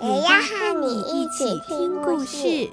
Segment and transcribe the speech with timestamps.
[0.00, 2.70] 也要和你一起听故事。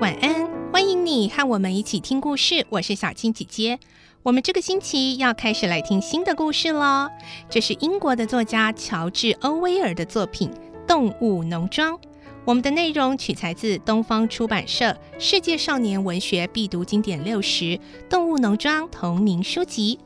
[0.00, 3.78] 晚安，欢迎你和我们一起听故事，我是小青姐姐。
[4.24, 7.08] 我们这个星期要开始来听新的故事喽。
[7.48, 10.50] 这是英国的作家乔治·欧威尔的作品
[10.86, 11.96] 《动物农庄》。
[12.46, 14.86] 我们的内容取材自东方出版社
[15.18, 17.64] 《世界少年文学必读经典六十》
[18.08, 19.98] 《动物农庄》同名书籍。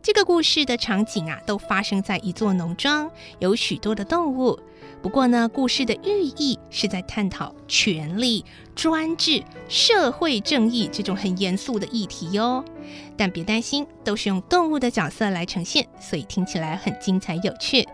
[0.00, 3.10] 这个故事的场景啊，都发生在一座农庄，
[3.40, 4.58] 有许多的动物。
[5.02, 8.44] 不过呢，故事的寓意是在探讨权力、
[8.76, 12.64] 专制、社会正义这种很严肃的议题哟。
[13.16, 17.86] 但别担心，都是用动物的角色来呈现，所以听起来很精彩有趣。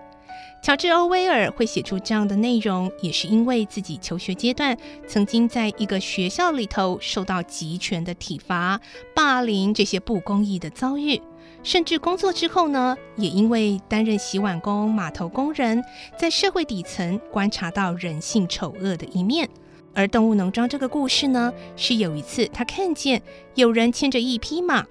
[0.60, 8.78] 乔治·欧威尔会写出这样的内容，也是因为自己求学阶段曾经在一个学校里头受到极权的体罚、
[9.14, 11.20] 霸凌这些不公义的遭遇。
[11.62, 15.82] 甚至工作之后呢，也因为担任洗碗工、码头工人，
[16.18, 19.48] 在社会底层观察到人性丑恶的一面。
[19.94, 23.22] 而动物农庄这个故事呢，是有一次他看见
[23.54, 24.86] 有人牵着一匹马，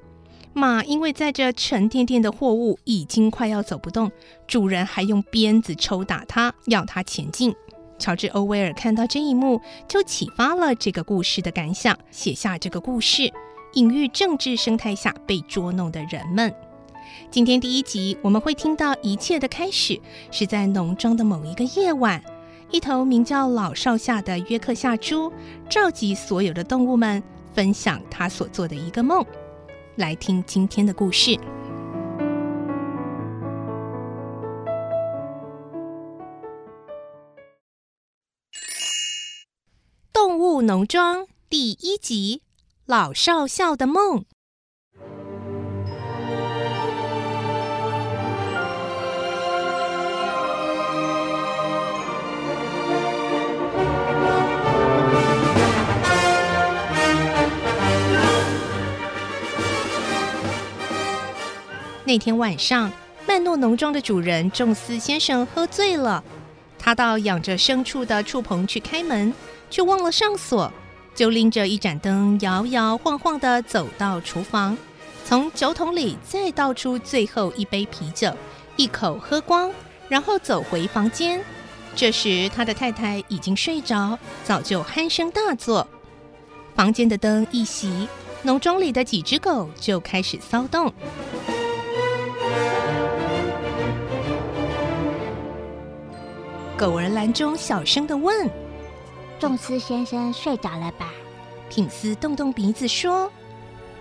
[0.58, 4.11] 马因为载着沉甸甸的货物，已经快要走不动，
[4.47, 7.55] 主人还用鞭子抽打它，要它前进。
[8.00, 13.31] 乔治·欧威尔看到这一幕，就启发了这个故事的感想，写下这个故事。
[13.73, 16.53] 隐喻政治生态下被捉弄的人们。
[17.30, 20.00] 今天第一集我们会听到一切的开始
[20.31, 22.23] 是在农庄的某一个夜晚，
[22.72, 25.31] 一头名叫老少夏的约克夏猪
[25.69, 27.22] 召集所有的动物们
[27.53, 29.25] 分享他所做的一个梦。
[29.97, 31.31] 来听今天的故事，
[40.13, 42.44] 《动物农庄》第一集。
[42.88, 44.24] 老少校的梦。
[62.07, 62.90] 那天晚上，
[63.28, 66.23] 曼诺农庄的主人仲斯先生喝醉了，
[66.79, 69.34] 他到养着牲畜的畜棚去开门，
[69.69, 70.72] 却忘了上锁。
[71.13, 74.78] 就拎着一盏灯，摇摇晃晃地走到厨房，
[75.25, 78.31] 从酒桶里再倒出最后一杯啤酒，
[78.78, 79.69] 一口喝光，
[80.07, 81.44] 然后走回房间。
[81.94, 85.85] 这时，他的太太已经睡着，早就鼾声大作。
[86.73, 88.07] 房间的灯一熄，
[88.44, 90.94] 农庄里的几只狗就开始骚动。
[96.78, 98.48] 狗儿兰中小声的问。
[99.40, 101.12] 仲斯先生睡着了吧？
[101.72, 103.32] 品斯动动鼻子说：“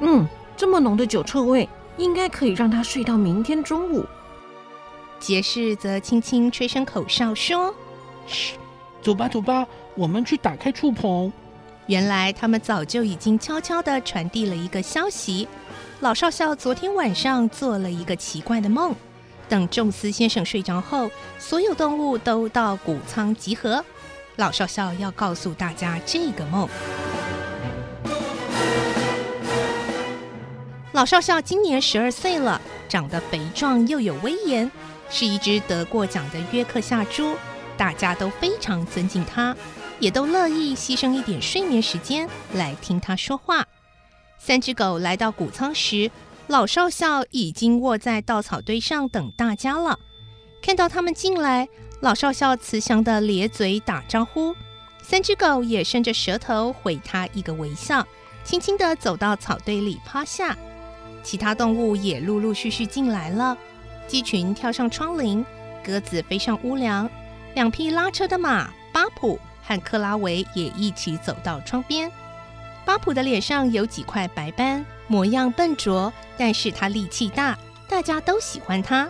[0.01, 0.27] 嗯，
[0.59, 1.67] 这么浓的酒臭味，
[1.97, 4.05] 应该可以让他睡到明天中午。”
[5.19, 7.75] 杰士则轻轻吹声口哨说
[8.29, 8.59] ：“嘘，
[9.01, 11.33] 走吧，走吧，我们去打开触棚。”
[11.89, 15.49] 原来他们早就已经悄悄地传递了一个消息：
[16.01, 18.95] 老少校昨天晚上做了一个奇怪的梦。
[19.49, 23.84] 等仲斯先生睡着后，所有动物都到谷仓集合。
[24.37, 26.69] 老少校要告诉大家这个梦。
[30.93, 34.71] 老少校今年十二岁了，长得肥壮又有威严，
[35.11, 37.37] 是一只得过奖的约克夏猪，
[37.77, 39.55] 大家都非常尊敬他，
[40.01, 43.66] 也都乐意牺牲一点睡眠时间来听他说话。
[44.39, 46.10] 三只狗来到谷仓时，
[46.48, 49.98] 老少校已经卧在稻草堆上等大家了。
[50.63, 51.69] 看到他们进来。
[52.01, 54.54] 老少校慈祥地咧嘴打招呼，
[55.03, 58.07] 三只狗也伸着舌头回他一个微笑，
[58.45, 60.54] 轻轻地走到草堆里趴下。
[61.22, 63.57] 其他动物也陆陆续续进来了，
[64.07, 65.43] 鸡群跳上窗棂，
[65.83, 67.10] 鸽子飞上屋梁，
[67.54, 72.13] 两匹拉车的马巴普和克拉维也一起走到窗边。
[72.84, 77.59] 巴普的脸上有几块白斑，模样笨拙，但是他力气大，
[77.89, 79.09] 大家都喜欢他。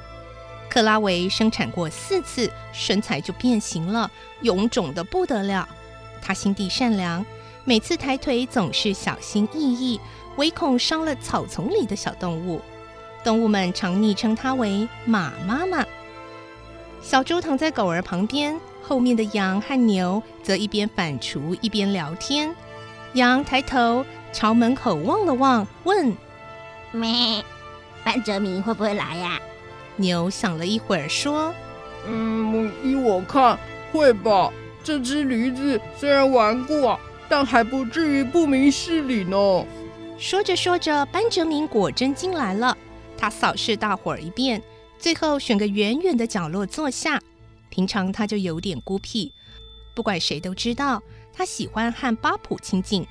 [0.69, 4.11] 克拉维生产过四次，身材就变形了，
[4.43, 5.69] 臃肿得不得了。
[6.21, 7.25] 他心地善良，
[7.65, 10.01] 每次抬腿总是小心翼翼，
[10.37, 12.61] 唯恐伤了草丛里的小动物。
[13.25, 15.85] 动物们常昵称他为“马妈妈”。
[17.01, 22.55] 小猪躺在狗儿旁边，后面的羊和牛则一边反刍一边聊天。
[23.15, 26.17] 羊抬头朝门口望了望，问
[26.93, 27.45] ：“咩，
[28.05, 29.41] 班哲明会不会来呀？”
[29.97, 31.55] 牛想了一会儿，说
[32.07, 33.59] ：“嗯，依我看，
[33.93, 34.53] 会吧。
[34.85, 39.67] 这只驴子虽然顽固啊。”但还不至于不明事理呢。
[40.17, 42.79] 说着说着，班哲明果真进来了。
[43.19, 44.63] 他扫视大伙儿一遍，
[44.97, 47.21] 最后选个远远的角落坐下。
[47.69, 49.33] 平常他就有点孤僻，
[49.93, 51.03] 不管谁都知道
[51.33, 53.05] 他喜欢和巴普亲近，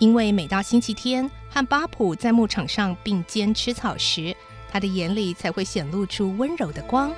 [0.00, 4.34] 因为每到星期天和巴普在牧场上并肩吃草时，
[4.72, 7.12] 他的眼里才会显露出温柔的光。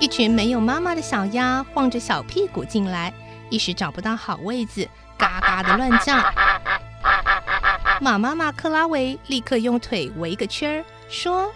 [0.00, 3.14] 一群没有妈妈的小鸭晃着小屁股进来，
[3.48, 6.16] 一时找不到好位子，嘎嘎的乱叫。
[8.00, 11.48] 马妈妈克拉维立刻用腿围个圈儿，说：“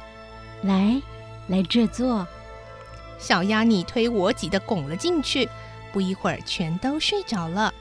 [0.62, 1.03] 来，
[1.49, 2.25] 来这坐。”
[3.19, 5.49] 小鸭你推我挤的拱了进去，
[5.97, 7.73] 不一会儿全都睡着了。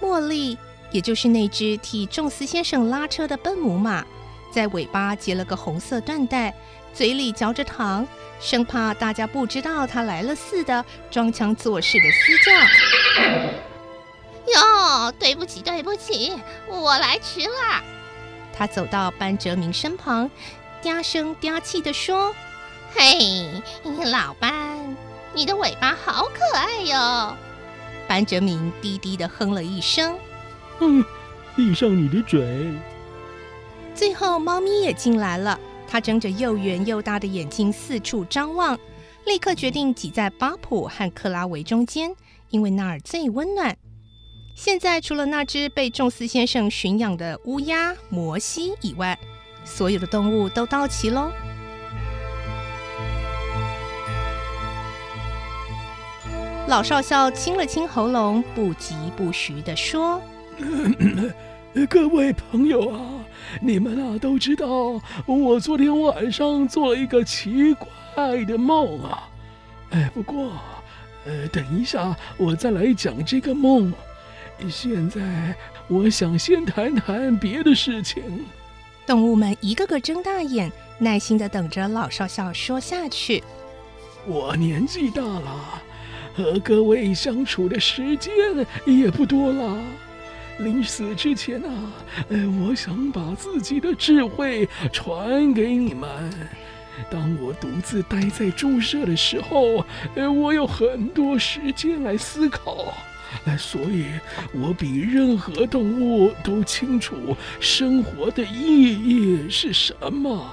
[0.00, 0.56] 茉莉，
[0.92, 4.06] 也就是那只替仲斯先生拉车的笨母马，
[4.52, 6.54] 在尾巴结了个红色缎带，
[6.94, 8.06] 嘴里嚼着糖。
[8.38, 12.52] 生怕大家不知道它来了似的，装腔作势的嘶叫。
[14.60, 16.32] 哟，对不起，对不起，
[16.68, 17.82] 我来迟了。
[18.56, 20.30] 他走到班哲明身旁，
[20.80, 22.32] 嗲声嗲气地说
[22.94, 23.60] ：“嘿，
[24.04, 24.96] 老班，
[25.36, 27.36] 你的尾巴好可爱哟。”
[28.08, 30.16] 班哲明低低地哼了一声
[30.80, 31.04] ：“嗯，
[31.54, 32.72] 闭上你的嘴。”
[33.94, 35.60] 最后，猫咪也进来了。
[35.86, 38.78] 它睁着又圆又大的眼睛四处张望，
[39.24, 42.14] 立刻决定挤在巴普和克拉维中间，
[42.48, 43.76] 因为那儿最温暖。
[44.54, 49.18] 现在除了那只被仲斯先生驯养的乌鸦摩西以外，
[49.64, 51.30] 所有的动物都到齐喽。
[56.68, 60.20] 老少校清了清喉咙，不疾不徐地说。
[61.88, 63.24] 各位朋友啊，
[63.60, 69.28] 你们啊都知道，我昨天晚上做了一个奇怪的梦啊。
[69.90, 70.50] 哎，不过，
[71.24, 73.92] 呃，等一下我再来讲这个梦。
[74.68, 75.54] 现在
[75.86, 78.44] 我想先谈谈别的事情。
[79.06, 83.44] 动物们一个个睁大眼，耐心的等着老少校说下去。
[84.26, 85.82] 我年纪大了，
[86.36, 88.32] 和各位相处的时间
[88.84, 89.78] 也不多了。
[90.58, 91.92] 临死之前啊，
[92.28, 96.08] 呃，我想把自己的智慧传给你们。
[97.10, 99.84] 当我独自待在猪舍的时候，
[100.14, 102.94] 呃，我有很多时间来思考，
[103.44, 104.06] 呃，所以
[104.54, 110.50] 我比任何动物都清楚生活的意义是什么。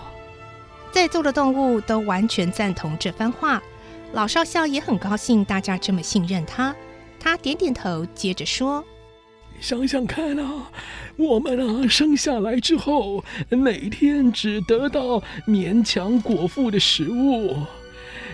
[0.92, 3.64] 在座的动物都完全赞同这番话，
[4.14, 6.74] 老少校也很高兴大家这么信任他。
[7.20, 8.84] 他点点头，接着说。
[9.60, 10.70] 想想看啊，
[11.16, 17.56] 我们啊生下来之后，每天只得到勉强果腹的食物，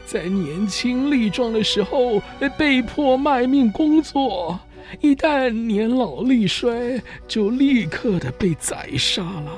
[0.06, 2.22] 在年轻力壮的时候
[2.58, 4.60] 被迫卖命工作，
[5.02, 9.52] 一旦年老力衰，就立刻的被宰杀了。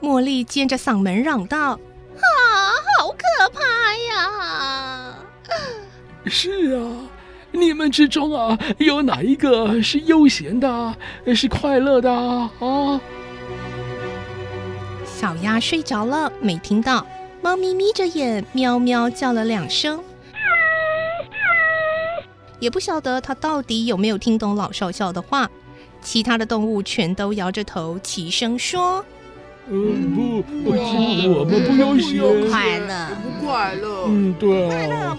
[0.00, 1.78] 茉莉尖着嗓门嚷道
[2.16, 3.60] ：“啊，好可怕
[3.94, 4.71] 呀！”
[6.26, 7.08] 是啊。
[7.54, 10.94] 你们之中啊，有哪一个是悠闲的，
[11.34, 12.98] 是快乐的啊？
[15.04, 17.06] 小鸭睡着了，没听到。
[17.42, 20.02] 猫咪眯着眼，喵喵叫了两声，
[22.58, 25.50] 也不晓得它到底有没有听懂老少校的话。
[26.00, 29.04] 其他的动物全都摇着头，齐声说
[29.68, 35.18] ：“嗯，不，不，我们不悠闲，快乐，不快乐，嗯，对，快乐不快乐啊？”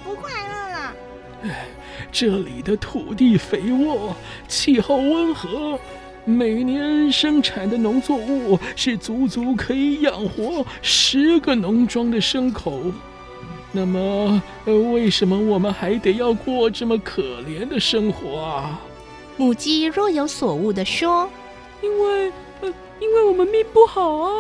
[2.14, 4.16] 这里的土地肥沃，
[4.48, 5.80] 气候温和，
[6.26, 12.80] 每年生产的农作物是足足可以养活十个农庄的牲口。
[13.72, 18.80] 那么，呃，为什么我们还得要过这么可怜的生活啊？
[19.36, 21.28] 母鸡若有所悟地说
[21.82, 24.32] ：“因为，呃，因为我们命不好啊。”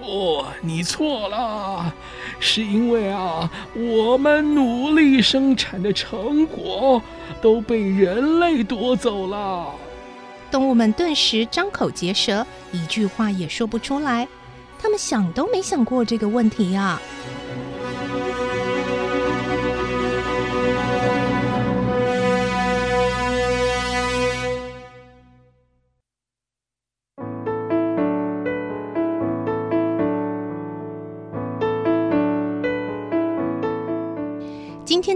[0.00, 1.92] 哦，你错了，
[2.40, 7.02] 是因为啊，我们努力生产的成果
[7.40, 9.74] 都被人类夺走了。
[10.50, 14.26] 动物们顿时张口结舌，一句话也说不出来。
[14.80, 17.00] 他们想都没想过这个问题呀。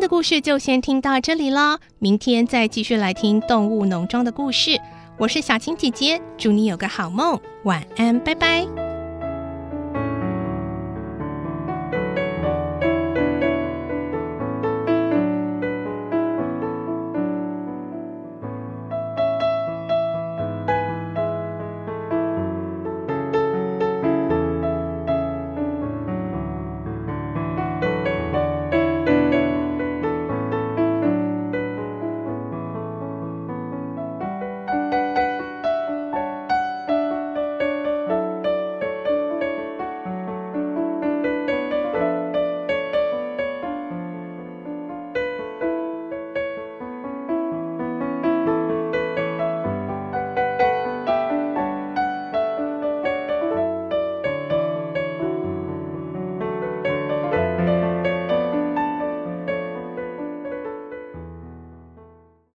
[0.03, 4.77] 的故事就先听到这里了，明天再继续来听动物农庄的故事。
[5.17, 8.82] 我是小青姐姐，祝你有个好梦，晚安，拜拜。